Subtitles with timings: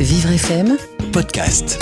[0.00, 0.76] Vivre FM
[1.12, 1.76] podcast.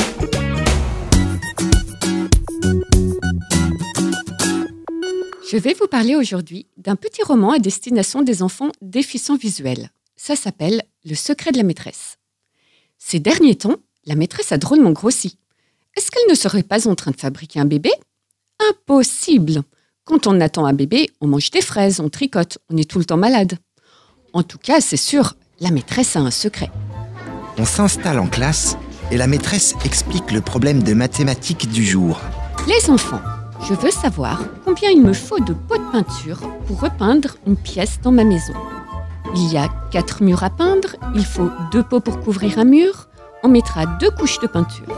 [5.50, 9.90] Je vais vous parler aujourd'hui d'un petit roman à destination des enfants déficients visuels.
[10.16, 12.16] Ça s'appelle Le secret de la maîtresse.
[12.96, 13.76] Ces derniers temps,
[14.06, 15.36] la maîtresse a drôlement grossi.
[15.94, 17.90] Est-ce qu'elle ne serait pas en train de fabriquer un bébé?
[18.70, 19.62] Impossible
[20.04, 23.04] Quand on attend un bébé, on mange des fraises, on tricote, on est tout le
[23.04, 23.58] temps malade.
[24.32, 26.70] En tout cas, c'est sûr, la maîtresse a un secret.
[27.58, 28.76] On s'installe en classe
[29.10, 32.20] et la maîtresse explique le problème de mathématiques du jour.
[32.66, 33.20] Les enfants,
[33.66, 37.98] je veux savoir combien il me faut de pots de peinture pour repeindre une pièce
[38.02, 38.52] dans ma maison.
[39.34, 43.08] Il y a quatre murs à peindre, il faut deux pots pour couvrir un mur,
[43.42, 44.94] on mettra deux couches de peinture.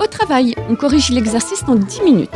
[0.00, 2.30] Au travail, on corrige l'exercice dans 10 minutes.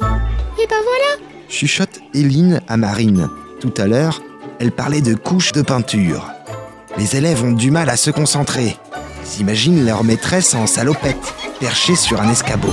[0.00, 3.28] Et ben voilà Chuchote Éline à Marine.
[3.60, 4.22] Tout à l'heure,
[4.58, 6.30] elle parlait de couches de peinture.
[6.98, 8.76] Les élèves ont du mal à se concentrer.
[9.24, 12.72] Ils imaginent leur maîtresse en salopette, perchée sur un escabeau.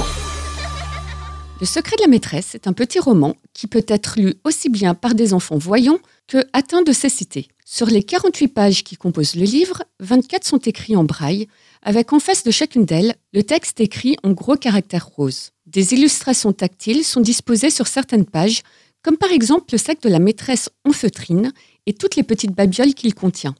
[1.60, 4.96] Le secret de la maîtresse est un petit roman qui peut être lu aussi bien
[4.96, 7.48] par des enfants voyants que atteints de cécité.
[7.66, 11.48] Sur les 48 pages qui composent le livre, 24 sont écrits en braille,
[11.84, 15.52] avec en face de chacune d'elles le texte écrit en gros caractères roses.
[15.66, 18.64] Des illustrations tactiles sont disposées sur certaines pages,
[19.04, 21.52] comme par exemple le sac de la maîtresse en feutrine
[21.86, 23.56] et toutes les petites babioles qu'il contient.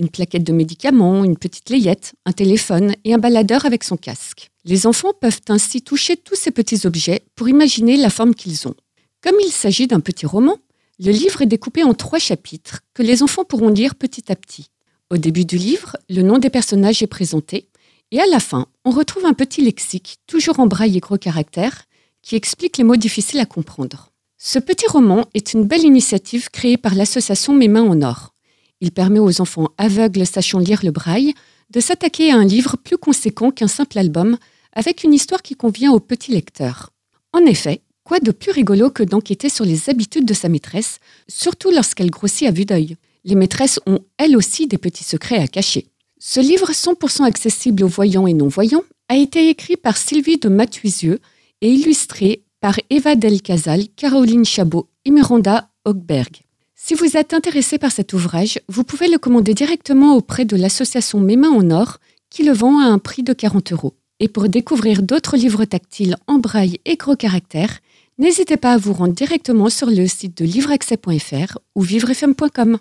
[0.00, 4.50] Une plaquette de médicaments, une petite layette, un téléphone et un baladeur avec son casque.
[4.64, 8.74] Les enfants peuvent ainsi toucher tous ces petits objets pour imaginer la forme qu'ils ont.
[9.22, 10.56] Comme il s'agit d'un petit roman,
[11.00, 14.70] le livre est découpé en trois chapitres que les enfants pourront lire petit à petit.
[15.10, 17.68] Au début du livre, le nom des personnages est présenté
[18.10, 21.84] et à la fin, on retrouve un petit lexique, toujours en braille et gros caractères,
[22.22, 24.12] qui explique les mots difficiles à comprendre.
[24.38, 28.32] Ce petit roman est une belle initiative créée par l'association Mes mains en or.
[28.80, 31.34] Il permet aux enfants aveugles sachant lire le braille
[31.70, 34.36] de s'attaquer à un livre plus conséquent qu'un simple album,
[34.72, 36.90] avec une histoire qui convient aux petits lecteurs.
[37.32, 40.98] En effet, quoi de plus rigolo que d'enquêter sur les habitudes de sa maîtresse,
[41.28, 42.96] surtout lorsqu'elle grossit à vue d'œil.
[43.24, 45.86] Les maîtresses ont elles aussi des petits secrets à cacher.
[46.18, 51.20] Ce livre 100% accessible aux voyants et non-voyants a été écrit par Sylvie de Mathuisieux
[51.60, 56.42] et illustré par Eva Del Casal, Caroline Chabot et Miranda Hochberg.
[56.82, 61.20] Si vous êtes intéressé par cet ouvrage, vous pouvez le commander directement auprès de l'association
[61.20, 61.98] Mes mains en or
[62.30, 63.94] qui le vend à un prix de 40 euros.
[64.18, 67.80] Et pour découvrir d'autres livres tactiles en braille et gros caractères,
[68.18, 72.78] n'hésitez pas à vous rendre directement sur le site de livreaccès.fr ou vivrefm.com.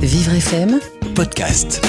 [0.00, 0.78] Vivre FM
[1.14, 1.82] Podcast.